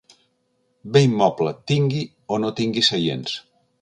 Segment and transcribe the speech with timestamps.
[0.95, 2.01] Bé immoble, tingui
[2.37, 3.37] o no tingui seients.